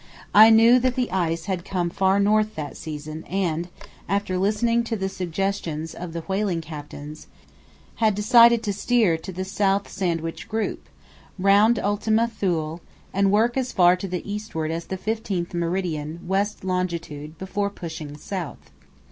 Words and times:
I 0.33 0.49
knew 0.49 0.79
that 0.79 0.95
the 0.95 1.11
ice 1.11 1.45
had 1.45 1.63
come 1.63 1.91
far 1.91 2.19
north 2.19 2.55
that 2.55 2.75
season 2.75 3.23
and, 3.25 3.67
after 4.09 4.35
listening 4.39 4.83
to 4.85 4.95
the 4.95 5.07
suggestions 5.07 5.93
of 5.93 6.11
the 6.11 6.21
whaling 6.21 6.59
captains, 6.61 7.27
had 7.97 8.15
decided 8.15 8.63
to 8.63 8.73
steer 8.73 9.15
to 9.19 9.31
the 9.31 9.45
South 9.45 9.87
Sandwich 9.87 10.47
Group, 10.49 10.89
round 11.37 11.77
Ultima 11.77 12.27
Thule, 12.27 12.81
and 13.13 13.31
work 13.31 13.55
as 13.55 13.71
far 13.71 13.95
to 13.97 14.07
the 14.07 14.27
eastward 14.27 14.71
as 14.71 14.85
the 14.85 14.97
fifteenth 14.97 15.53
meridian 15.53 16.21
west 16.25 16.63
longitude 16.63 17.37
before 17.37 17.69
pushing 17.69 18.17
south. 18.17 18.71